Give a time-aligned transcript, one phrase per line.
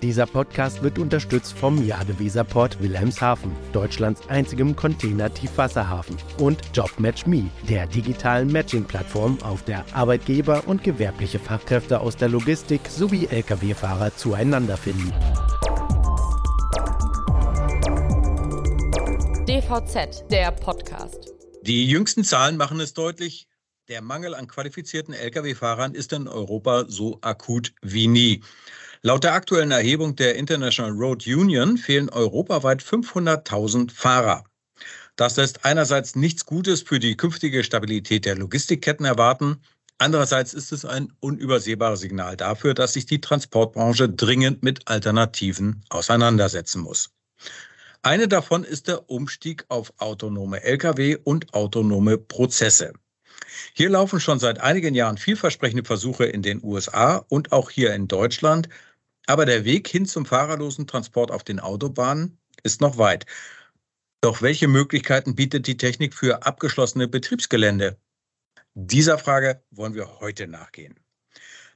[0.00, 9.42] Dieser Podcast wird unterstützt vom Jadeweserport Wilhelmshaven, Deutschlands einzigem Container-Tiefwasserhafen, und JobMatchMe, der digitalen Matching-Plattform,
[9.42, 15.12] auf der Arbeitgeber und gewerbliche Fachkräfte aus der Logistik sowie Lkw-Fahrer zueinander finden.
[19.48, 21.32] DVZ, der Podcast.
[21.62, 23.48] Die jüngsten Zahlen machen es deutlich,
[23.88, 28.42] der Mangel an qualifizierten Lkw-Fahrern ist in Europa so akut wie nie.
[29.02, 34.44] Laut der aktuellen Erhebung der International Road Union fehlen europaweit 500.000 Fahrer.
[35.14, 39.60] Das lässt einerseits nichts Gutes für die künftige Stabilität der Logistikketten erwarten.
[39.98, 46.82] Andererseits ist es ein unübersehbares Signal dafür, dass sich die Transportbranche dringend mit Alternativen auseinandersetzen
[46.82, 47.10] muss.
[48.02, 52.92] Eine davon ist der Umstieg auf autonome Lkw und autonome Prozesse.
[53.74, 58.08] Hier laufen schon seit einigen Jahren vielversprechende Versuche in den USA und auch hier in
[58.08, 58.68] Deutschland.
[59.28, 63.26] Aber der Weg hin zum fahrerlosen Transport auf den Autobahnen ist noch weit.
[64.22, 67.98] Doch welche Möglichkeiten bietet die Technik für abgeschlossene Betriebsgelände?
[68.72, 70.98] Dieser Frage wollen wir heute nachgehen.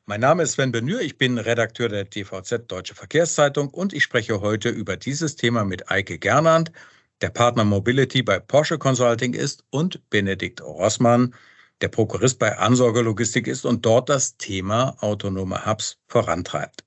[0.06, 4.40] Mein Name ist Sven Benür, ich bin Redakteur der DVZ Deutsche Verkehrszeitung und ich spreche
[4.40, 6.72] heute über dieses Thema mit Eike Gernand,
[7.20, 11.34] der Partner Mobility bei Porsche Consulting ist, und Benedikt Rossmann,
[11.82, 16.84] der Prokurist bei Ansorge Logistik ist und dort das Thema autonome Hubs vorantreibt.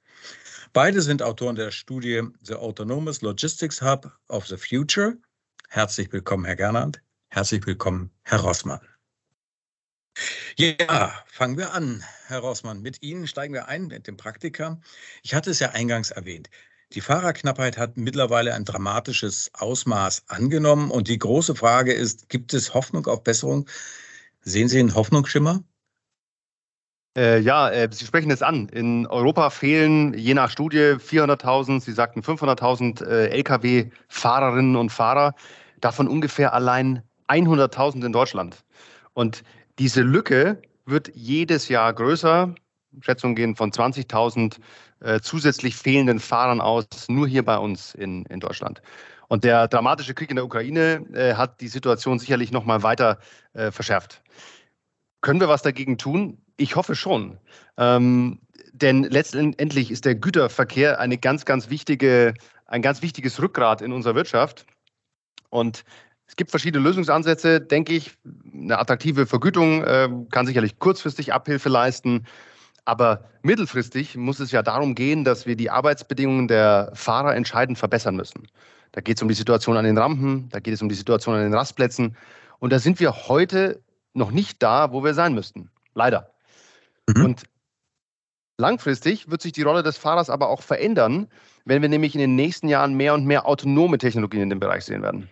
[0.76, 5.18] Beide sind Autoren der Studie The Autonomous Logistics Hub of the Future.
[5.70, 7.02] Herzlich willkommen, Herr Gernand.
[7.30, 8.82] Herzlich willkommen, Herr Rossmann.
[10.58, 12.82] Ja, fangen wir an, Herr Rossmann.
[12.82, 14.82] Mit Ihnen steigen wir ein mit dem Praktika.
[15.24, 16.50] Ich hatte es ja eingangs erwähnt.
[16.92, 20.92] Die Fahrerknappheit hat mittlerweile ein dramatisches Ausmaß angenommen.
[20.92, 23.66] Und die große Frage ist, gibt es Hoffnung auf Besserung?
[24.42, 25.64] Sehen Sie einen Hoffnungsschimmer?
[27.16, 28.68] Äh, ja, äh, Sie sprechen es an.
[28.70, 35.34] In Europa fehlen je nach Studie 400.000, Sie sagten 500.000 äh, Lkw-Fahrerinnen und Fahrer,
[35.80, 38.64] davon ungefähr allein 100.000 in Deutschland.
[39.14, 39.44] Und
[39.80, 42.54] diese Lücke wird jedes Jahr größer.
[43.02, 44.58] Schätzungen gehen von 20.000
[45.02, 48.82] äh, zusätzlich fehlenden Fahrern aus, nur hier bei uns in, in Deutschland.
[49.28, 53.20] Und der dramatische Krieg in der Ukraine äh, hat die Situation sicherlich noch mal weiter
[53.54, 54.22] äh, verschärft.
[55.26, 56.38] Können wir was dagegen tun?
[56.56, 57.40] Ich hoffe schon.
[57.78, 58.38] Ähm,
[58.74, 62.36] denn letztendlich ist der Güterverkehr eine ganz, ganz wichtige,
[62.68, 64.68] ein ganz wichtiges Rückgrat in unserer Wirtschaft.
[65.50, 65.84] Und
[66.28, 68.12] es gibt verschiedene Lösungsansätze, denke ich.
[68.54, 72.28] Eine attraktive Vergütung äh, kann sicherlich kurzfristig Abhilfe leisten.
[72.86, 78.16] Aber mittelfristig muss es ja darum gehen, dass wir die Arbeitsbedingungen der Fahrer entscheidend verbessern
[78.16, 78.48] müssen.
[78.92, 81.34] Da geht es um die Situation an den Rampen, da geht es um die Situation
[81.34, 82.16] an den Rastplätzen.
[82.60, 83.82] Und da sind wir heute
[84.16, 85.70] noch nicht da, wo wir sein müssten.
[85.94, 86.34] Leider.
[87.08, 87.26] Mhm.
[87.26, 87.44] Und
[88.58, 91.28] langfristig wird sich die Rolle des Fahrers aber auch verändern,
[91.66, 94.86] wenn wir nämlich in den nächsten Jahren mehr und mehr autonome Technologien in dem Bereich
[94.86, 95.30] sehen werden.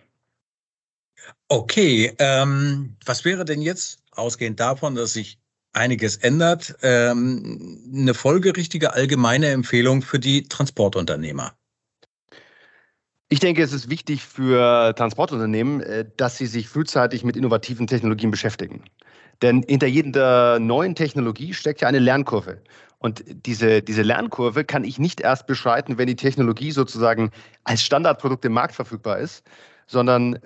[1.48, 5.38] Okay, ähm, was wäre denn jetzt, ausgehend davon, dass sich
[5.72, 11.56] einiges ändert, ähm, eine folgerichtige allgemeine Empfehlung für die Transportunternehmer?
[13.30, 18.30] Ich denke, es ist wichtig für Transportunternehmen, äh, dass sie sich frühzeitig mit innovativen Technologien
[18.30, 18.84] beschäftigen.
[19.42, 22.62] Denn hinter jeder neuen Technologie steckt ja eine Lernkurve.
[22.98, 27.30] Und diese, diese Lernkurve kann ich nicht erst beschreiten, wenn die Technologie sozusagen
[27.64, 29.44] als Standardprodukt im Markt verfügbar ist,
[29.86, 30.38] sondern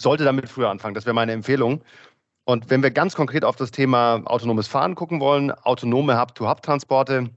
[0.00, 0.94] sollte damit früher anfangen.
[0.94, 1.82] Das wäre meine Empfehlung.
[2.44, 7.28] Und wenn wir ganz konkret auf das Thema autonomes Fahren gucken wollen, autonome Hub-to-Hub-Transporte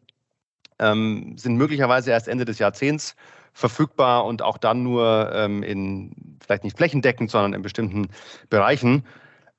[0.82, 3.16] ähm, sind möglicherweise erst Ende des Jahrzehnts
[3.54, 8.10] verfügbar und auch dann nur ähm, in vielleicht nicht flächendeckend, sondern in bestimmten
[8.50, 9.06] Bereichen.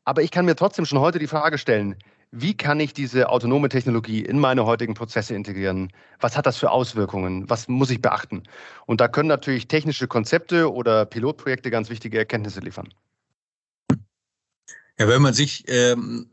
[0.05, 1.97] Aber ich kann mir trotzdem schon heute die Frage stellen,
[2.33, 5.93] wie kann ich diese autonome Technologie in meine heutigen Prozesse integrieren?
[6.19, 7.49] Was hat das für Auswirkungen?
[7.51, 8.45] Was muss ich beachten?
[8.87, 12.89] Und da können natürlich technische Konzepte oder Pilotprojekte ganz wichtige Erkenntnisse liefern.
[14.99, 16.31] Ja, wenn man sich ähm,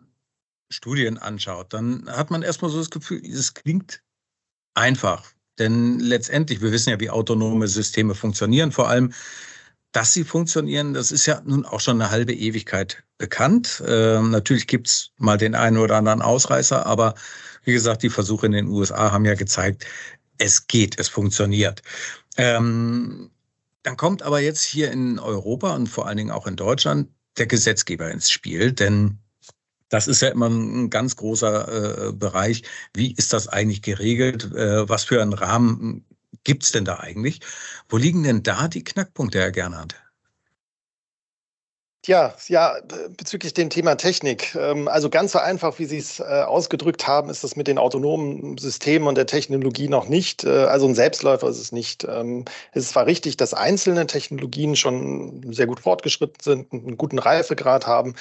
[0.70, 4.02] Studien anschaut, dann hat man erstmal so das Gefühl, es klingt
[4.74, 5.26] einfach.
[5.58, 9.14] Denn letztendlich, wir wissen ja, wie autonome Systeme funktionieren, vor allem
[9.92, 13.84] dass sie funktionieren, das ist ja nun auch schon eine halbe Ewigkeit bekannt.
[13.88, 17.16] Ähm, natürlich gibt's mal den einen oder anderen Ausreißer, aber
[17.64, 19.86] wie gesagt, die Versuche in den USA haben ja gezeigt,
[20.38, 21.82] es geht, es funktioniert.
[22.38, 23.32] Ähm,
[23.84, 27.48] dann kommt aber jetzt hier in Europa und vor allen Dingen auch in Deutschland der
[27.48, 29.18] Gesetzgeber ins Spiel, denn
[29.90, 32.64] das ist ja immer ein ganz großer äh, Bereich.
[32.94, 34.46] Wie ist das eigentlich geregelt?
[34.56, 36.06] Äh, was für einen Rahmen
[36.44, 37.42] gibt es denn da eigentlich?
[37.90, 39.96] Wo liegen denn da die Knackpunkte, Herr Gernhardt?
[42.06, 42.78] Ja, ja,
[43.18, 44.56] bezüglich dem Thema Technik.
[44.56, 47.78] Ähm, also ganz so einfach, wie Sie es äh, ausgedrückt haben, ist das mit den
[47.78, 50.46] autonomen Systemen und der Technologie noch nicht.
[50.46, 52.06] Äh, also ein Selbstläufer ist es nicht.
[52.06, 57.20] Ähm, es ist zwar richtig, dass einzelne Technologien schon sehr gut fortgeschritten sind, einen guten
[57.20, 58.16] Reifegrad haben.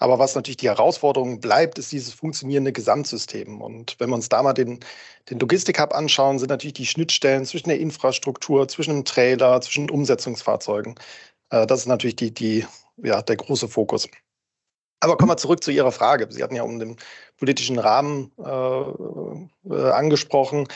[0.00, 3.60] Aber was natürlich die Herausforderung bleibt, ist dieses funktionierende Gesamtsystem.
[3.60, 4.80] Und wenn wir uns da mal den,
[5.28, 10.94] den Logistik-Hub anschauen, sind natürlich die Schnittstellen zwischen der Infrastruktur, zwischen dem Trailer, zwischen Umsetzungsfahrzeugen.
[11.50, 12.66] Äh, das ist natürlich die, die
[12.96, 14.08] ja, der große Fokus.
[15.00, 16.26] Aber kommen wir zurück zu Ihrer Frage.
[16.30, 16.96] Sie hatten ja um den
[17.38, 20.66] politischen Rahmen äh, äh, angesprochen.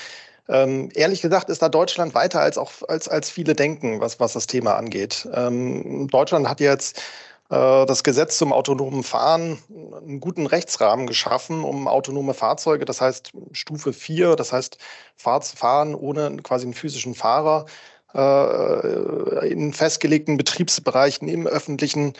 [0.48, 4.34] Ähm, ehrlich gesagt ist da Deutschland weiter als auch als, als viele denken, was, was
[4.34, 5.26] das Thema angeht.
[5.32, 7.00] Ähm, Deutschland hat jetzt
[7.48, 13.92] das Gesetz zum autonomen Fahren einen guten Rechtsrahmen geschaffen, um autonome Fahrzeuge, das heißt Stufe
[13.92, 14.78] 4, das heißt
[15.16, 17.66] Fahren ohne quasi einen physischen Fahrer,
[18.14, 22.14] äh, in festgelegten Betriebsbereichen im öffentlichen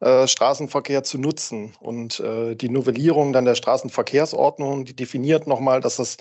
[0.00, 1.74] äh, Straßenverkehr zu nutzen.
[1.80, 6.16] Und äh, die Novellierung dann der Straßenverkehrsordnung, die definiert nochmal, dass das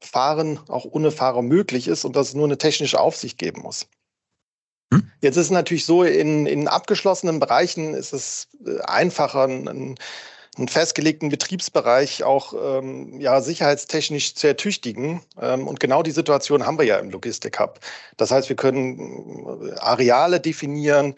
[0.00, 3.86] Fahren auch ohne Fahrer möglich ist und dass es nur eine technische Aufsicht geben muss.
[5.20, 8.48] Jetzt ist es natürlich so, in, in abgeschlossenen Bereichen ist es
[8.86, 9.96] einfacher, ein,
[10.56, 15.20] einen festgelegten Betriebsbereich auch ähm, ja, sicherheitstechnisch zu ertüchtigen.
[15.40, 17.80] Ähm, und genau die Situation haben wir ja im Logistik-Hub.
[18.16, 21.14] Das heißt, wir können äh, Areale definieren,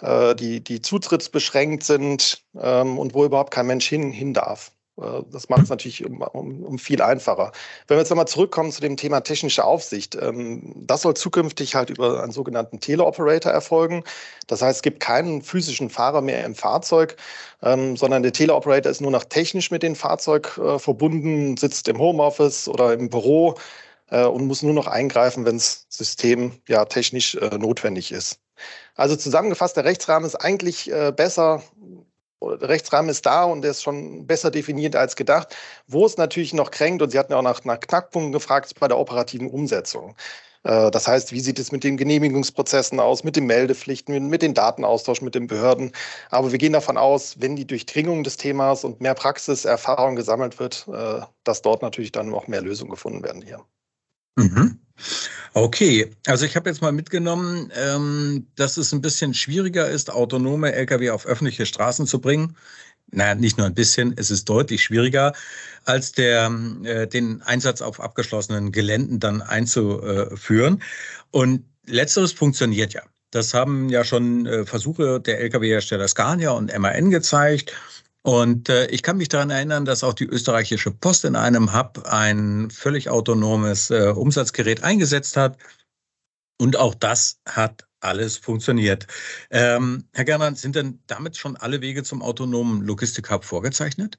[0.00, 4.72] äh, die, die zutrittsbeschränkt sind ähm, und wo überhaupt kein Mensch hin, hin darf.
[5.00, 7.52] Äh, das macht es natürlich um, um, um, viel einfacher.
[7.86, 11.90] Wenn wir jetzt nochmal zurückkommen zu dem Thema technische Aufsicht, ähm, das soll zukünftig halt
[11.90, 14.04] über einen sogenannten Teleoperator erfolgen.
[14.46, 17.16] Das heißt, es gibt keinen physischen Fahrer mehr im Fahrzeug,
[17.62, 21.98] ähm, sondern der Teleoperator ist nur noch technisch mit dem Fahrzeug äh, verbunden, sitzt im
[21.98, 23.56] Homeoffice oder im Büro
[24.10, 28.40] äh, und muss nur noch eingreifen, wenn das System ja technisch äh, notwendig ist.
[28.94, 31.62] Also zusammengefasst, der Rechtsrahmen ist eigentlich äh, besser
[32.42, 35.54] der Rechtsrahmen ist da und der ist schon besser definiert als gedacht.
[35.86, 38.80] Wo es natürlich noch kränkt, und Sie hatten ja auch nach, nach Knackpunkten gefragt, ist
[38.80, 40.16] bei der operativen Umsetzung.
[40.64, 44.54] Äh, das heißt, wie sieht es mit den Genehmigungsprozessen aus, mit den Meldepflichten, mit dem
[44.54, 45.92] Datenaustausch mit den Behörden?
[46.30, 50.86] Aber wir gehen davon aus, wenn die Durchdringung des Themas und mehr Praxiserfahrung gesammelt wird,
[50.92, 53.64] äh, dass dort natürlich dann auch mehr Lösungen gefunden werden hier.
[54.38, 54.78] Mhm.
[55.54, 60.72] Okay, also ich habe jetzt mal mitgenommen, ähm, dass es ein bisschen schwieriger ist, autonome
[60.72, 62.56] Lkw auf öffentliche Straßen zu bringen.
[63.10, 65.32] Naja, nicht nur ein bisschen, es ist deutlich schwieriger,
[65.84, 66.50] als der,
[66.84, 70.82] äh, den Einsatz auf abgeschlossenen Geländen dann einzuführen.
[71.30, 73.02] Und letzteres funktioniert ja.
[73.30, 77.72] Das haben ja schon äh, Versuche der Lkw-Hersteller Scania und MAN gezeigt.
[78.22, 82.04] Und äh, ich kann mich daran erinnern, dass auch die österreichische Post in einem Hub
[82.06, 85.56] ein völlig autonomes äh, Umsatzgerät eingesetzt hat.
[86.60, 89.06] Und auch das hat alles funktioniert.
[89.50, 94.18] Ähm, Herr Gernand, sind denn damit schon alle Wege zum autonomen Logistik-Hub vorgezeichnet?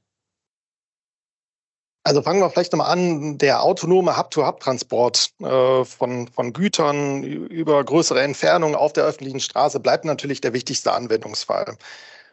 [2.03, 3.37] Also fangen wir vielleicht nochmal an.
[3.37, 10.05] Der autonome Hub-to-Hub-Transport äh, von, von Gütern über größere Entfernungen auf der öffentlichen Straße bleibt
[10.05, 11.77] natürlich der wichtigste Anwendungsfall.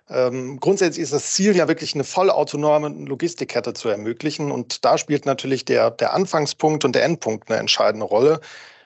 [0.08, 4.52] Ähm, grundsätzlich ist das Ziel ja wirklich eine vollautonome Logistikkette zu ermöglichen.
[4.52, 8.40] Und da spielt natürlich der, der Anfangspunkt und der Endpunkt eine entscheidende Rolle.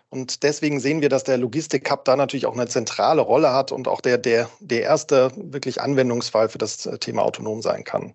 [0.09, 3.87] Und deswegen sehen wir, dass der Logistik-Hub da natürlich auch eine zentrale Rolle hat und
[3.87, 8.15] auch der, der, der erste wirklich Anwendungsfall für das Thema autonom sein kann.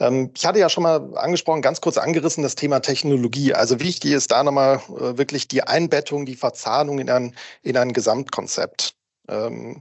[0.00, 3.54] Ähm, ich hatte ja schon mal angesprochen, ganz kurz angerissen, das Thema Technologie.
[3.54, 7.92] Also wichtig ist da nochmal äh, wirklich die Einbettung, die Verzahnung in ein, in ein
[7.92, 8.94] Gesamtkonzept.
[9.28, 9.80] Ähm,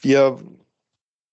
[0.00, 0.38] wir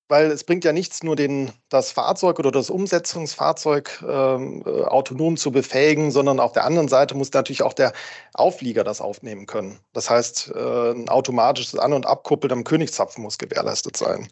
[0.07, 5.35] weil es bringt ja nichts, nur den, das Fahrzeug oder das Umsetzungsfahrzeug ähm, äh, autonom
[5.37, 7.93] zu befähigen, sondern auf der anderen Seite muss natürlich auch der
[8.33, 9.79] Auflieger das aufnehmen können.
[9.93, 14.27] Das heißt, äh, ein automatisches An- und Abkuppeln am Königszapfen muss gewährleistet sein.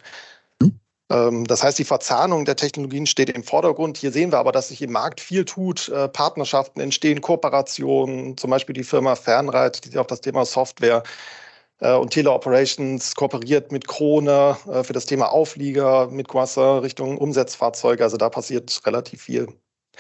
[0.62, 0.80] Hm.
[1.10, 3.98] Ähm, das heißt, die Verzahnung der Technologien steht im Vordergrund.
[3.98, 5.90] Hier sehen wir aber, dass sich im Markt viel tut.
[5.90, 11.02] Äh, Partnerschaften entstehen, Kooperationen, zum Beispiel die Firma Fernreit, die sich auf das Thema Software
[11.02, 11.43] äh,
[11.92, 18.04] und Teleoperations kooperiert mit Krone äh, für das Thema Auflieger, mit Guassa Richtung Umsetzfahrzeuge.
[18.04, 19.48] Also da passiert relativ viel.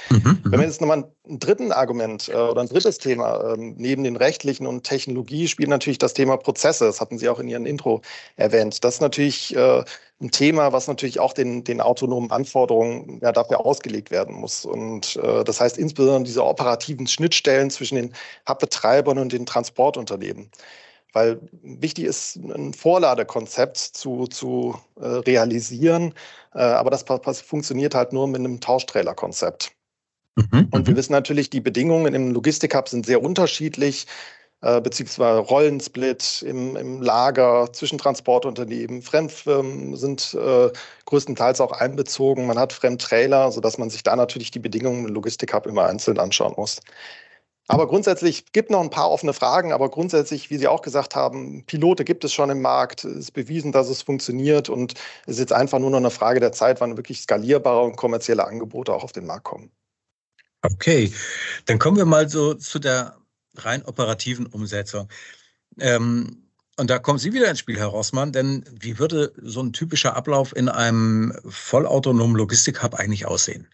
[0.09, 0.39] Mhm, mhm.
[0.45, 4.15] Wenn wir jetzt nochmal ein dritten Argument äh, oder ein drittes Thema ähm, neben den
[4.15, 6.85] rechtlichen und Technologie spielt natürlich das Thema Prozesse.
[6.85, 8.01] Das hatten Sie auch in Ihrem Intro
[8.35, 8.83] erwähnt.
[8.83, 9.83] Das ist natürlich äh,
[10.21, 14.65] ein Thema, was natürlich auch den, den autonomen Anforderungen ja, dafür ausgelegt werden muss.
[14.65, 18.13] Und äh, das heißt insbesondere diese operativen Schnittstellen zwischen den
[18.47, 20.49] Hubbetreibern und den Transportunternehmen.
[21.13, 26.13] Weil wichtig ist, ein Vorladekonzept zu, zu äh, realisieren,
[26.53, 27.05] äh, aber das,
[27.41, 29.71] funktioniert halt nur mit einem Tauschtrailer-Konzept.
[30.35, 30.97] Mhm, und wir mhm.
[30.97, 34.07] wissen natürlich, die Bedingungen im Logistik-Hub sind sehr unterschiedlich.
[34.63, 39.01] äh, beziehungsweise Rollensplit im, im Lager zwischen Transportunternehmen.
[39.01, 40.71] Fremdfirmen sind äh,
[41.05, 42.47] größtenteils auch einbezogen.
[42.47, 46.53] Man hat Fremdtrailer, sodass man sich da natürlich die Bedingungen im Logistikhub immer einzeln anschauen
[46.55, 46.79] muss.
[47.67, 51.65] Aber grundsätzlich gibt noch ein paar offene Fragen, aber grundsätzlich, wie Sie auch gesagt haben,
[51.65, 55.39] Pilote gibt es schon im Markt, es ist bewiesen, dass es funktioniert und es ist
[55.39, 59.03] jetzt einfach nur noch eine Frage der Zeit, wann wirklich skalierbare und kommerzielle Angebote auch
[59.03, 59.71] auf den Markt kommen.
[60.61, 61.13] Okay,
[61.65, 63.17] dann kommen wir mal so zu der
[63.55, 65.07] rein operativen Umsetzung.
[65.79, 66.43] Ähm,
[66.77, 70.15] und da kommen Sie wieder ins Spiel, Herr Rossmann, denn wie würde so ein typischer
[70.15, 73.67] Ablauf in einem vollautonomen Logistikhub eigentlich aussehen?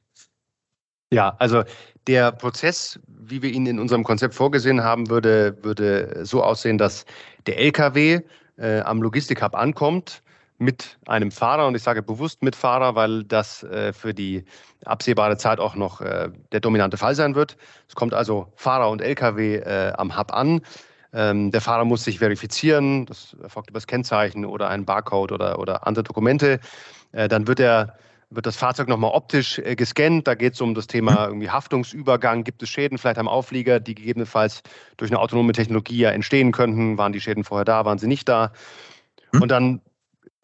[1.12, 1.63] Ja, also
[2.08, 7.06] der Prozess, wie wir ihn in unserem Konzept vorgesehen haben, würde, würde so aussehen, dass
[7.48, 8.22] der LKW
[8.58, 10.22] äh, am Logistikhub ankommt
[10.60, 14.44] mit einem Fahrer und ich sage bewusst mit Fahrer, weil das äh, für die
[14.86, 17.58] absehbare Zeit auch noch äh, der dominante Fall sein wird.
[17.88, 20.62] Es kommt also Fahrer und LKW äh, am Hub an.
[21.13, 25.58] Ähm, der Fahrer muss sich verifizieren, das erfolgt über das Kennzeichen oder ein Barcode oder,
[25.58, 26.60] oder andere Dokumente.
[27.13, 27.98] Äh, dann wird er
[28.29, 30.27] wird das Fahrzeug nochmal optisch äh, gescannt.
[30.27, 32.43] Da geht es um das Thema irgendwie Haftungsübergang.
[32.43, 34.62] Gibt es Schäden vielleicht am Auflieger, die gegebenenfalls
[34.98, 36.98] durch eine autonome Technologie ja entstehen könnten?
[36.98, 37.86] Waren die Schäden vorher da?
[37.86, 38.51] Waren sie nicht da?
[39.33, 39.81] Und dann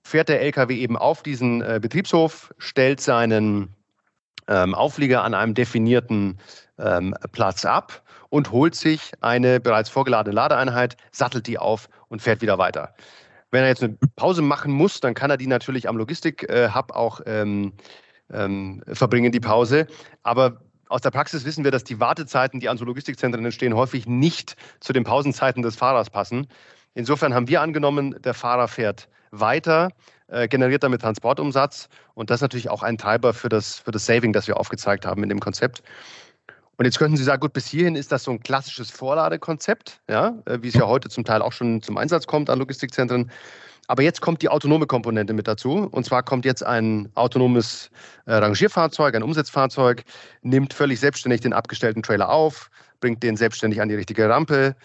[0.03, 3.75] fährt der LKW eben auf diesen äh, Betriebshof, stellt seinen
[4.47, 6.39] ähm, Auflieger an einem definierten
[6.77, 12.41] ähm, Platz ab und holt sich eine bereits vorgeladene Ladeeinheit, sattelt die auf und fährt
[12.41, 12.93] wieder weiter.
[13.55, 17.21] Wenn er jetzt eine Pause machen muss, dann kann er die natürlich am Logistik-Hub auch
[17.25, 17.71] ähm,
[18.29, 19.87] ähm, verbringen, die Pause.
[20.23, 20.59] Aber
[20.89, 24.57] aus der Praxis wissen wir, dass die Wartezeiten, die an so Logistikzentren entstehen, häufig nicht
[24.81, 26.47] zu den Pausenzeiten des Fahrers passen.
[26.95, 29.87] Insofern haben wir angenommen, der Fahrer fährt weiter,
[30.27, 31.87] äh, generiert damit Transportumsatz.
[32.13, 35.05] Und das ist natürlich auch ein Treiber für das, für das Saving, das wir aufgezeigt
[35.05, 35.81] haben in dem Konzept.
[36.77, 40.35] Und jetzt könnten Sie sagen, gut, bis hierhin ist das so ein klassisches Vorladekonzept, ja,
[40.45, 43.31] äh, wie es ja heute zum Teil auch schon zum Einsatz kommt an Logistikzentren.
[43.87, 45.87] Aber jetzt kommt die autonome Komponente mit dazu.
[45.91, 47.91] Und zwar kommt jetzt ein autonomes
[48.25, 50.03] äh, Rangierfahrzeug, ein Umsetzfahrzeug,
[50.41, 54.75] nimmt völlig selbstständig den abgestellten Trailer auf, bringt den selbstständig an die richtige Rampe,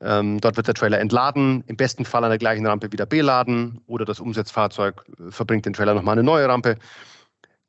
[0.00, 3.80] ähm, dort wird der Trailer entladen, im besten Fall an der gleichen Rampe wieder beladen
[3.86, 6.76] oder das Umsetzfahrzeug äh, verbringt den Trailer nochmal eine neue Rampe.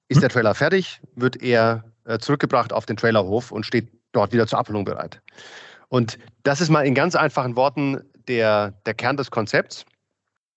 [0.10, 4.48] Ist der Trailer fertig, wird er äh, zurückgebracht auf den Trailerhof und steht dort wieder
[4.48, 5.22] zur Abholung bereit.
[5.90, 9.86] Und das ist mal in ganz einfachen Worten der, der Kern des Konzepts.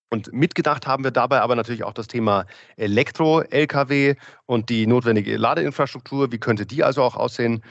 [0.09, 4.15] Und mitgedacht haben wir dabei aber natürlich auch das Thema Elektro-Lkw
[4.45, 6.31] und die notwendige Ladeinfrastruktur.
[6.33, 7.63] Wie könnte die also auch aussehen?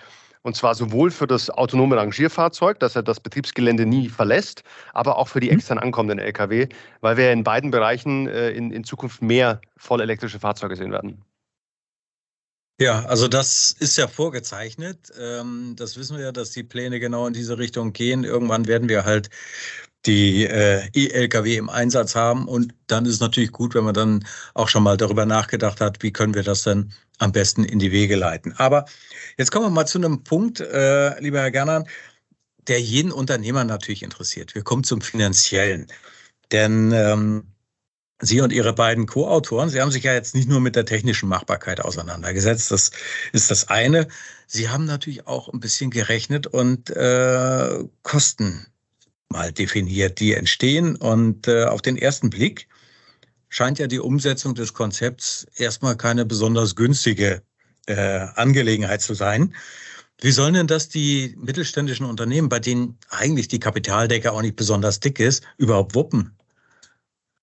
[0.42, 4.62] Und zwar sowohl für das autonome Rangierfahrzeug, dass er das Betriebsgelände nie verlässt,
[4.94, 5.56] aber auch für die mhm.
[5.56, 6.68] extern ankommenden Lkw,
[7.02, 11.22] weil wir in beiden Bereichen äh, in, in Zukunft mehr vollelektrische Fahrzeuge sehen werden.
[12.80, 15.12] Ja, also das ist ja vorgezeichnet.
[15.20, 18.24] Ähm, das wissen wir ja, dass die Pläne genau in diese Richtung gehen.
[18.24, 19.28] Irgendwann werden wir halt
[20.06, 22.48] die äh, E-Lkw im Einsatz haben.
[22.48, 26.02] Und dann ist es natürlich gut, wenn man dann auch schon mal darüber nachgedacht hat,
[26.02, 28.54] wie können wir das denn am besten in die Wege leiten.
[28.56, 28.86] Aber
[29.36, 31.84] jetzt kommen wir mal zu einem Punkt, äh, lieber Herr Gernern,
[32.68, 34.54] der jeden Unternehmer natürlich interessiert.
[34.54, 35.86] Wir kommen zum Finanziellen.
[36.52, 37.49] Denn ähm,
[38.20, 41.28] Sie und Ihre beiden Co-Autoren, Sie haben sich ja jetzt nicht nur mit der technischen
[41.28, 42.70] Machbarkeit auseinandergesetzt.
[42.70, 42.90] Das
[43.32, 44.08] ist das eine.
[44.46, 48.66] Sie haben natürlich auch ein bisschen gerechnet und äh, Kosten
[49.30, 50.96] mal definiert, die entstehen.
[50.96, 52.68] Und äh, auf den ersten Blick
[53.48, 57.42] scheint ja die Umsetzung des Konzepts erstmal keine besonders günstige
[57.86, 59.54] äh, Angelegenheit zu sein.
[60.20, 65.00] Wie sollen denn das die mittelständischen Unternehmen, bei denen eigentlich die Kapitaldecke auch nicht besonders
[65.00, 66.36] dick ist, überhaupt wuppen?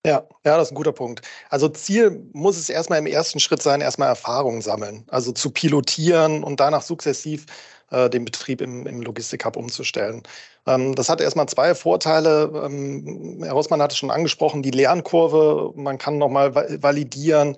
[0.06, 1.22] Ja, ja, das ist ein guter Punkt.
[1.50, 6.44] Also Ziel muss es erstmal im ersten Schritt sein, erstmal Erfahrungen sammeln, also zu pilotieren
[6.44, 7.46] und danach sukzessiv
[7.90, 10.22] äh, den Betrieb im, im Logistik-Hub umzustellen.
[10.66, 12.50] Ähm, das hat erstmal zwei Vorteile.
[12.64, 15.72] Ähm, Herr Rossmann hat es schon angesprochen, die Lernkurve.
[15.76, 17.56] Man kann nochmal validieren,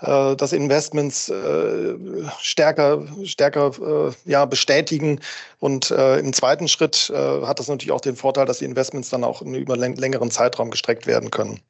[0.00, 1.94] äh, dass Investments äh,
[2.40, 5.20] stärker, stärker äh, ja, bestätigen.
[5.60, 9.10] Und äh, im zweiten Schritt äh, hat das natürlich auch den Vorteil, dass die Investments
[9.10, 11.60] dann auch über einen längeren Zeitraum gestreckt werden können.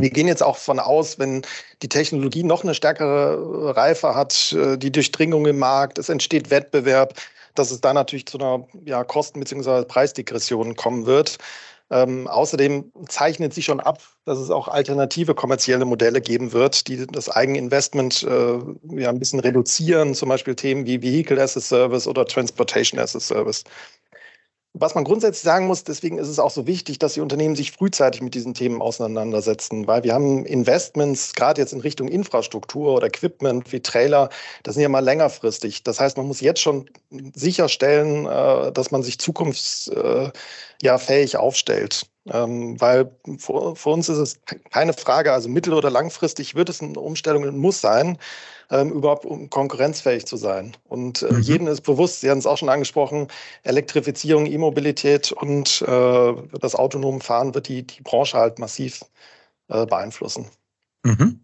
[0.00, 1.42] Wir gehen jetzt auch von aus, wenn
[1.82, 7.14] die Technologie noch eine stärkere Reife hat, die Durchdringung im Markt, es entsteht Wettbewerb,
[7.54, 9.84] dass es da natürlich zu einer ja, Kosten- bzw.
[9.84, 11.38] Preisdegression kommen wird.
[11.90, 17.06] Ähm, außerdem zeichnet sich schon ab, dass es auch alternative kommerzielle Modelle geben wird, die
[17.06, 18.58] das Eigeninvestment äh,
[18.90, 23.16] ja ein bisschen reduzieren, zum Beispiel Themen wie Vehicle as a Service oder Transportation as
[23.16, 23.64] a Service.
[24.80, 27.72] Was man grundsätzlich sagen muss, deswegen ist es auch so wichtig, dass die Unternehmen sich
[27.72, 33.06] frühzeitig mit diesen Themen auseinandersetzen, weil wir haben Investments, gerade jetzt in Richtung Infrastruktur oder
[33.06, 34.28] Equipment wie Trailer,
[34.62, 35.82] das sind ja mal längerfristig.
[35.82, 36.88] Das heißt, man muss jetzt schon
[37.34, 40.32] sicherstellen, äh, dass man sich zukunftsfähig
[41.36, 42.06] aufstellt.
[42.30, 47.00] Ähm, weil für, uns ist es keine Frage, also mittel- oder langfristig wird es eine
[47.00, 48.18] Umstellung und muss sein
[48.70, 50.76] ähm, überhaupt um konkurrenzfähig zu sein.
[50.84, 51.40] Und äh, mhm.
[51.40, 53.28] jedem ist bewusst, Sie haben es auch schon angesprochen,
[53.62, 59.00] Elektrifizierung, E-Mobilität und äh, das autonome Fahren wird die, die Branche halt massiv
[59.68, 60.46] äh, beeinflussen.
[61.04, 61.40] Mhm.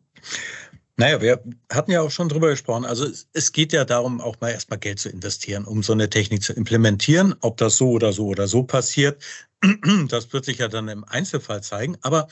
[0.97, 2.85] Naja, wir hatten ja auch schon drüber gesprochen.
[2.85, 6.09] Also es, es geht ja darum, auch mal erstmal Geld zu investieren, um so eine
[6.09, 7.35] Technik zu implementieren.
[7.40, 9.21] Ob das so oder so oder so passiert,
[10.09, 11.97] das wird sich ja dann im Einzelfall zeigen.
[12.02, 12.28] Aber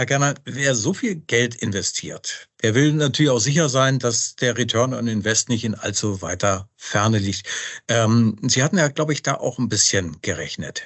[0.00, 4.56] Herr Gerner, wer so viel Geld investiert, der will natürlich auch sicher sein, dass der
[4.56, 7.46] Return on Invest nicht in allzu weiter Ferne liegt.
[7.86, 10.84] Ähm, Sie hatten ja, glaube ich, da auch ein bisschen gerechnet.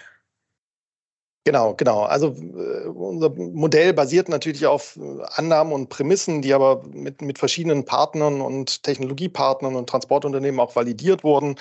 [1.45, 2.03] Genau, genau.
[2.03, 7.39] Also äh, unser Modell basiert natürlich auf äh, Annahmen und Prämissen, die aber mit, mit
[7.39, 11.55] verschiedenen Partnern und Technologiepartnern und Transportunternehmen auch validiert wurden.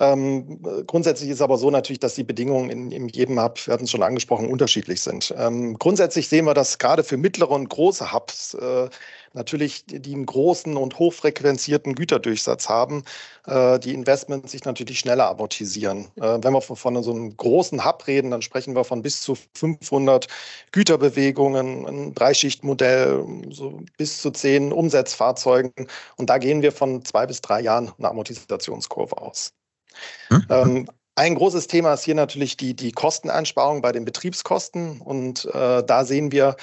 [0.00, 3.84] Ähm, grundsätzlich ist aber so natürlich, dass die Bedingungen in, in jedem Hub, wir hatten
[3.84, 5.34] es schon angesprochen, unterschiedlich sind.
[5.36, 8.88] Ähm, grundsätzlich sehen wir, dass gerade für mittlere und große Hubs äh,
[9.34, 13.04] natürlich, die einen großen und hochfrequenzierten Güterdurchsatz haben,
[13.46, 16.06] äh, die Investments sich natürlich schneller amortisieren.
[16.16, 19.20] Äh, wenn wir von, von, so einem großen Hub reden, dann sprechen wir von bis
[19.20, 20.28] zu 500
[20.72, 25.72] Güterbewegungen, ein Dreischichtmodell, so bis zu zehn Umsetzfahrzeugen.
[26.16, 29.52] Und da gehen wir von zwei bis drei Jahren eine Amortisationskurve aus.
[30.28, 30.46] Hm?
[30.48, 35.00] Ähm, ein großes Thema ist hier natürlich die, die Kosteneinsparung bei den Betriebskosten.
[35.00, 36.56] Und äh, da sehen wir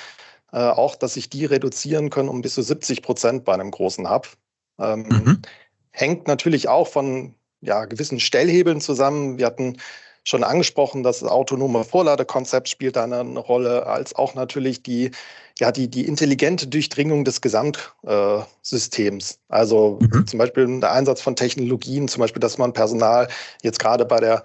[0.52, 4.10] äh, auch, dass sich die reduzieren können um bis zu 70 Prozent bei einem großen
[4.10, 4.28] Hub.
[4.80, 5.42] Ähm, mhm.
[5.92, 9.38] Hängt natürlich auch von ja, gewissen Stellhebeln zusammen.
[9.38, 9.78] Wir hatten
[10.28, 15.12] schon angesprochen, das autonome Vorladekonzept spielt da eine Rolle, als auch natürlich die,
[15.58, 19.32] ja, die, die intelligente Durchdringung des Gesamtsystems.
[19.32, 20.28] Äh, also mhm.
[20.28, 23.30] zum Beispiel der Einsatz von Technologien, zum Beispiel, dass man Personal
[23.64, 24.44] jetzt gerade bei der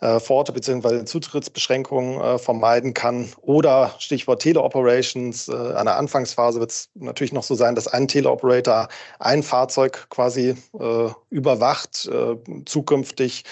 [0.00, 1.04] äh, Pforte bzw.
[1.04, 3.28] Zutrittsbeschränkungen äh, vermeiden kann.
[3.42, 5.46] Oder Stichwort Teleoperations.
[5.46, 8.88] Äh, an der Anfangsphase wird es natürlich noch so sein, dass ein Teleoperator
[9.20, 12.08] ein Fahrzeug quasi äh, überwacht.
[12.10, 13.44] Äh, zukünftig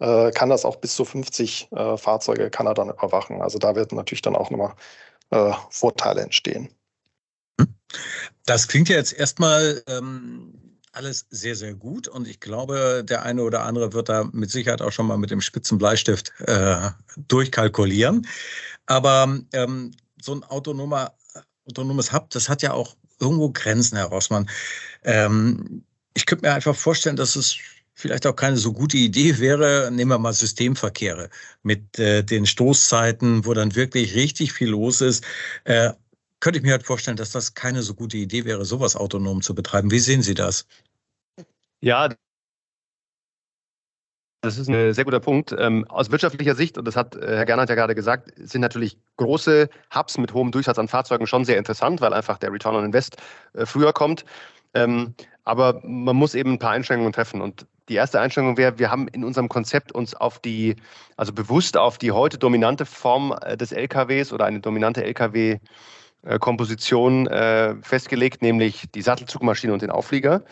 [0.00, 3.40] äh, kann das auch bis zu 50 äh, Fahrzeuge kann er dann überwachen.
[3.40, 4.74] Also da wird natürlich dann auch nochmal
[5.30, 6.68] äh, Vorteile entstehen.
[8.44, 13.42] Das klingt ja jetzt erstmal ähm, alles sehr, sehr gut und ich glaube, der eine
[13.42, 16.90] oder andere wird da mit Sicherheit auch schon mal mit dem spitzen Bleistift äh,
[17.28, 18.26] durchkalkulieren.
[18.86, 21.12] Aber ähm, so ein autonomer,
[21.68, 24.48] autonomes Hub, das hat ja auch irgendwo Grenzen, Herr Rossmann.
[25.04, 27.56] Ähm, ich könnte mir einfach vorstellen, dass es
[27.96, 31.30] vielleicht auch keine so gute Idee wäre, nehmen wir mal Systemverkehre
[31.62, 35.24] mit äh, den Stoßzeiten, wo dann wirklich richtig viel los ist.
[35.64, 35.92] Äh,
[36.38, 39.54] könnte ich mir halt vorstellen, dass das keine so gute Idee wäre, sowas autonom zu
[39.54, 39.90] betreiben.
[39.90, 40.66] Wie sehen Sie das?
[41.80, 42.10] Ja,
[44.42, 45.54] das ist ein sehr guter Punkt.
[45.58, 48.98] Ähm, aus wirtschaftlicher Sicht, und das hat äh, Herr Gernhardt ja gerade gesagt, sind natürlich
[49.16, 52.84] große Hubs mit hohem Durchsatz an Fahrzeugen schon sehr interessant, weil einfach der Return on
[52.84, 53.16] Invest
[53.54, 54.24] äh, früher kommt.
[54.74, 57.40] Ähm, aber man muss eben ein paar Einschränkungen treffen.
[57.40, 60.76] Und die erste Einschränkung wäre, wir haben in unserem Konzept uns auf die,
[61.16, 67.74] also bewusst auf die heute dominante Form äh, des LKWs oder eine dominante LKW-Komposition äh,
[67.82, 70.44] festgelegt, nämlich die Sattelzugmaschine und den Auflieger.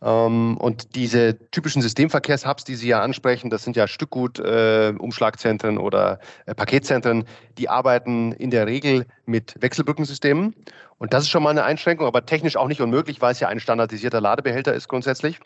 [0.00, 6.18] Ähm, und diese typischen Systemverkehrshubs, die Sie ja ansprechen, das sind ja Stückgut, äh, oder
[6.46, 7.24] äh, Paketzentren,
[7.58, 10.54] die arbeiten in der Regel mit Wechselbrückensystemen.
[10.98, 13.48] Und das ist schon mal eine Einschränkung, aber technisch auch nicht unmöglich, weil es ja
[13.48, 15.40] ein standardisierter Ladebehälter ist grundsätzlich.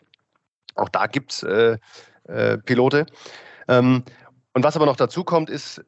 [0.75, 1.77] Auch da gibt es äh,
[2.27, 3.05] äh, Pilote.
[3.67, 4.03] Ähm,
[4.53, 5.83] und was aber noch dazu kommt, ist,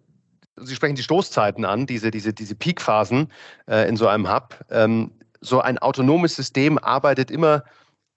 [0.58, 3.32] Sie sprechen die Stoßzeiten an, diese, diese, diese Peakphasen
[3.68, 4.58] äh, in so einem Hub.
[4.70, 7.64] Ähm, so ein autonomes System arbeitet immer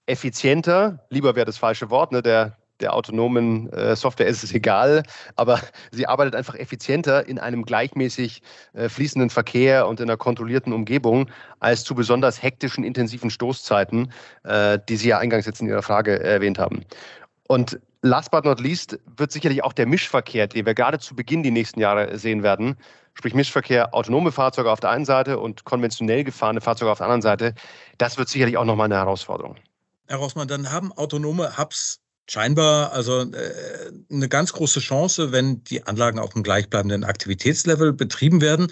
[0.05, 5.03] effizienter, lieber wäre das falsche Wort, ne, der, der autonomen äh, Software ist es egal,
[5.35, 5.59] aber
[5.91, 8.41] sie arbeitet einfach effizienter in einem gleichmäßig
[8.73, 14.11] äh, fließenden Verkehr und in einer kontrollierten Umgebung als zu besonders hektischen, intensiven Stoßzeiten,
[14.43, 16.85] äh, die Sie ja eingangs jetzt in Ihrer Frage erwähnt haben.
[17.47, 21.43] Und last but not least wird sicherlich auch der Mischverkehr, den wir gerade zu Beginn
[21.43, 22.77] die nächsten Jahre sehen werden,
[23.13, 27.21] sprich Mischverkehr, autonome Fahrzeuge auf der einen Seite und konventionell gefahrene Fahrzeuge auf der anderen
[27.21, 27.53] Seite,
[27.97, 29.55] das wird sicherlich auch nochmal eine Herausforderung.
[30.07, 35.83] Herr Rossmann, dann haben autonome Hubs scheinbar also äh, eine ganz große Chance, wenn die
[35.83, 38.71] Anlagen auf einem gleichbleibenden Aktivitätslevel betrieben werden.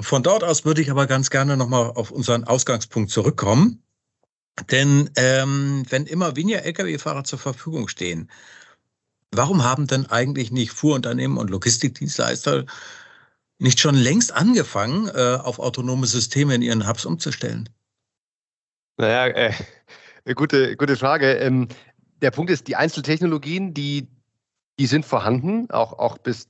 [0.00, 3.82] Von dort aus würde ich aber ganz gerne nochmal auf unseren Ausgangspunkt zurückkommen.
[4.70, 8.30] Denn ähm, wenn immer weniger Lkw-Fahrer zur Verfügung stehen,
[9.32, 12.66] Warum haben denn eigentlich nicht Fuhrunternehmen und Logistikdienstleister
[13.58, 17.68] nicht schon längst angefangen, äh, auf autonome Systeme in ihren Hubs umzustellen?
[18.96, 19.52] Naja, äh,
[20.34, 21.34] gute, gute Frage.
[21.34, 21.68] Ähm,
[22.22, 24.08] der Punkt ist, die Einzeltechnologien, die,
[24.78, 26.48] die sind vorhanden, auch, auch bis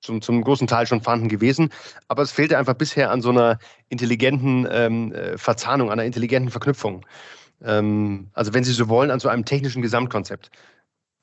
[0.00, 1.70] zum, zum großen Teil schon vorhanden gewesen.
[2.08, 6.50] Aber es fehlte einfach bisher an so einer intelligenten ähm, äh, Verzahnung, an einer intelligenten
[6.50, 7.06] Verknüpfung.
[7.62, 10.50] Ähm, also wenn Sie so wollen, an so einem technischen Gesamtkonzept.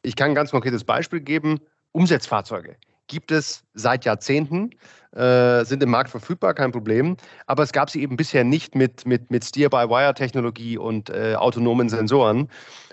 [0.02, 1.60] Ich kann ein ganz konkretes Beispiel geben.
[1.92, 2.78] Umsetzfahrzeuge
[3.12, 4.72] gibt es seit Jahrzehnten,
[5.14, 7.18] äh, sind im Markt verfügbar, kein Problem.
[7.46, 12.48] Aber es gab sie eben bisher nicht mit, mit, mit Steer-by-Wire-Technologie und äh, autonomen Sensoren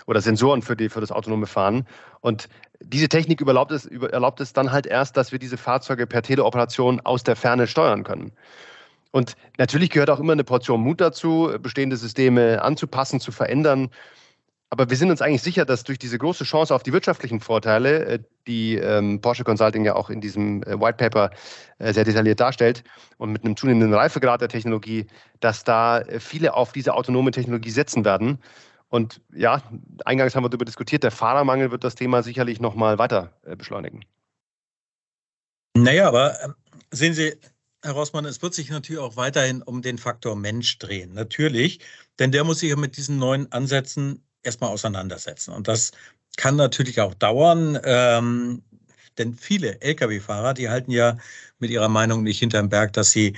[0.07, 1.87] oder Sensoren für, die, für das autonome Fahren.
[2.19, 2.49] Und
[2.81, 6.99] diese Technik erlaubt es, erlaubt es dann halt erst, dass wir diese Fahrzeuge per Teleoperation
[7.05, 8.33] aus der Ferne steuern können.
[9.11, 13.89] Und natürlich gehört auch immer eine Portion Mut dazu, bestehende Systeme anzupassen, zu verändern.
[14.71, 18.05] Aber wir sind uns eigentlich sicher, dass durch diese große Chance auf die wirtschaftlichen Vorteile,
[18.05, 21.31] äh, die ähm, Porsche Consulting ja auch in diesem äh, White Paper
[21.79, 22.83] äh, sehr detailliert darstellt
[23.17, 25.07] und mit einem zunehmenden Reifegrad der Technologie,
[25.39, 28.39] dass da äh, viele auf diese autonome Technologie setzen werden.
[28.89, 29.63] Und ja,
[30.05, 34.03] eingangs haben wir darüber diskutiert, der Fahrermangel wird das Thema sicherlich nochmal weiter beschleunigen.
[35.75, 36.55] Naja, aber ähm,
[36.91, 37.35] sehen Sie,
[37.83, 41.13] Herr Rossmann, es wird sich natürlich auch weiterhin um den Faktor Mensch drehen.
[41.13, 41.79] Natürlich,
[42.17, 45.53] denn der muss sich ja mit diesen neuen Ansätzen erstmal auseinandersetzen.
[45.53, 45.91] Und das
[46.37, 48.63] kann natürlich auch dauern, ähm,
[49.17, 51.17] denn viele Lkw-Fahrer, die halten ja
[51.59, 53.35] mit ihrer Meinung nicht hinterm Berg, dass sie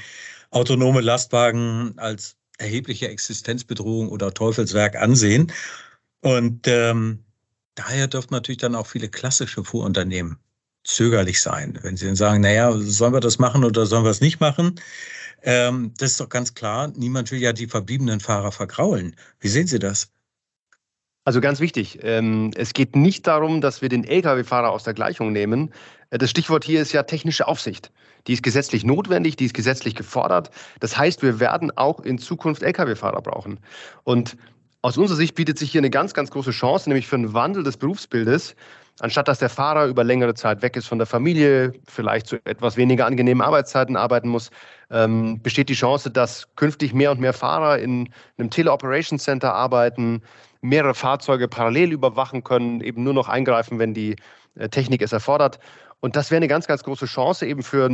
[0.51, 5.51] autonome Lastwagen als erhebliche Existenzbedrohung oder Teufelswerk ansehen.
[6.21, 7.23] Und ähm,
[7.75, 10.37] daher dürften natürlich dann auch viele klassische Fuhrunternehmen
[10.83, 14.21] zögerlich sein, wenn sie dann sagen, naja, sollen wir das machen oder sollen wir es
[14.21, 14.79] nicht machen?
[15.43, 19.15] Ähm, das ist doch ganz klar, niemand will ja die verbliebenen Fahrer vergraulen.
[19.39, 20.11] Wie sehen Sie das?
[21.23, 25.31] Also ganz wichtig, ähm, es geht nicht darum, dass wir den Lkw-Fahrer aus der Gleichung
[25.31, 25.71] nehmen.
[26.09, 27.91] Äh, das Stichwort hier ist ja technische Aufsicht.
[28.27, 30.49] Die ist gesetzlich notwendig, die ist gesetzlich gefordert.
[30.79, 33.59] Das heißt, wir werden auch in Zukunft Lkw-Fahrer brauchen.
[34.03, 34.35] Und
[34.81, 37.63] aus unserer Sicht bietet sich hier eine ganz, ganz große Chance, nämlich für einen Wandel
[37.63, 38.55] des Berufsbildes.
[38.99, 42.77] Anstatt dass der Fahrer über längere Zeit weg ist von der Familie, vielleicht zu etwas
[42.77, 44.49] weniger angenehmen Arbeitszeiten arbeiten muss,
[44.89, 50.21] ähm, besteht die Chance, dass künftig mehr und mehr Fahrer in einem Teleoperations Center arbeiten,
[50.61, 54.15] mehrere Fahrzeuge parallel überwachen können, eben nur noch eingreifen, wenn die
[54.55, 55.59] äh, Technik es erfordert.
[55.99, 57.89] Und das wäre eine ganz, ganz große Chance eben für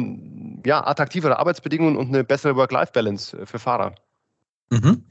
[0.66, 3.96] ja, attraktivere Arbeitsbedingungen und eine bessere Work-Life-Balance für Fahrer.
[4.70, 5.04] Mhm.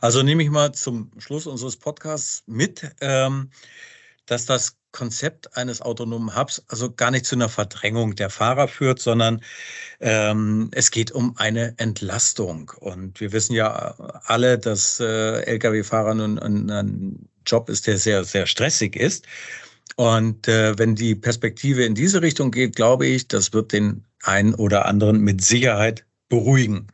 [0.00, 3.50] Also nehme ich mal zum Schluss unseres Podcasts mit, ähm,
[4.26, 8.98] dass das Konzept eines autonomen Hubs also gar nicht zu einer Verdrängung der Fahrer führt,
[8.98, 9.42] sondern
[10.00, 12.72] ähm, es geht um eine Entlastung.
[12.80, 18.24] Und wir wissen ja alle, dass äh, Lkw-Fahrer nun ein, ein Job ist, der sehr,
[18.24, 19.26] sehr stressig ist.
[19.96, 24.54] Und äh, wenn die Perspektive in diese Richtung geht, glaube ich, das wird den einen
[24.54, 26.86] oder anderen mit Sicherheit beruhigen.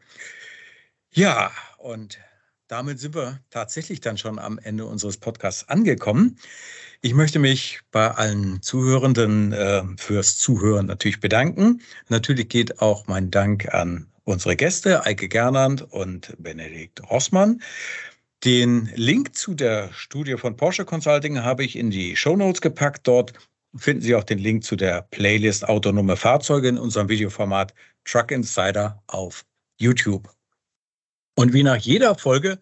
[1.13, 2.19] Ja, und
[2.73, 6.39] damit sind wir tatsächlich dann schon am Ende unseres Podcasts angekommen.
[7.03, 11.83] Ich möchte mich bei allen Zuhörenden äh, fürs Zuhören natürlich bedanken.
[12.09, 17.61] Natürlich geht auch mein Dank an unsere Gäste, Eike Gernand und Benedikt Rossmann.
[18.43, 23.07] Den Link zu der Studie von Porsche Consulting habe ich in die Show Notes gepackt.
[23.07, 23.35] Dort
[23.77, 27.75] finden Sie auch den Link zu der Playlist Autonome Fahrzeuge in unserem Videoformat
[28.07, 29.45] Truck Insider auf
[29.77, 30.27] YouTube.
[31.35, 32.59] Und wie nach jeder Folge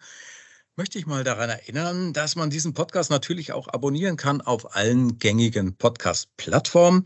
[0.75, 5.19] möchte ich mal daran erinnern, dass man diesen Podcast natürlich auch abonnieren kann auf allen
[5.19, 7.05] gängigen Podcast-Plattformen.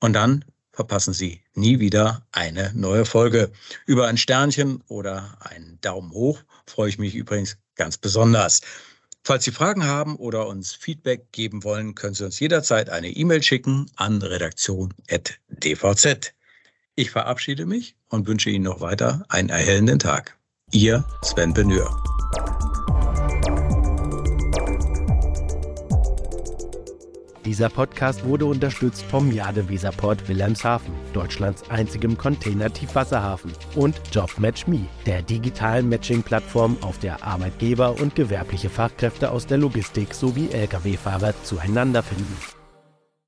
[0.00, 3.50] Und dann verpassen Sie nie wieder eine neue Folge.
[3.86, 8.60] Über ein Sternchen oder einen Daumen hoch freue ich mich übrigens ganz besonders.
[9.24, 13.42] Falls Sie Fragen haben oder uns Feedback geben wollen, können Sie uns jederzeit eine E-Mail
[13.42, 16.34] schicken an redaktion.dvz.
[16.94, 20.36] Ich verabschiede mich und wünsche Ihnen noch weiter einen erhellenden Tag.
[20.74, 21.86] Ihr Sven Benür.
[27.44, 35.90] Dieser Podcast wurde unterstützt vom Jade Weserport Wilhelmshaven, Deutschlands einzigem Container-Tiefwasserhafen, und JobMatchMe, der digitalen
[35.90, 42.61] Matching-Plattform, auf der Arbeitgeber und gewerbliche Fachkräfte aus der Logistik sowie Lkw-Fahrer zueinander finden.